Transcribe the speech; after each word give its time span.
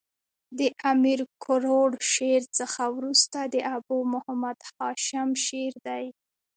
د 0.57 0.59
امیر 0.91 1.19
کروړ 1.43 1.89
شعر 2.11 2.43
څخه 2.57 2.83
ورسته 2.97 3.39
د 3.53 3.55
ابو 3.77 3.97
محمد 4.13 4.57
هاشم 4.75 5.29
شعر 5.45 5.73
دﺉ. 5.85 6.07